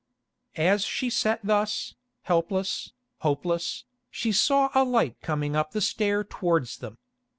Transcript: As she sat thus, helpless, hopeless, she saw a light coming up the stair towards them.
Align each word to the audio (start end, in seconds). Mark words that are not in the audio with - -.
As 0.57 0.83
she 0.83 1.11
sat 1.11 1.41
thus, 1.43 1.93
helpless, 2.23 2.91
hopeless, 3.19 3.83
she 4.09 4.31
saw 4.31 4.71
a 4.73 4.83
light 4.83 5.21
coming 5.21 5.55
up 5.55 5.73
the 5.73 5.79
stair 5.81 6.23
towards 6.23 6.79
them. 6.79 6.97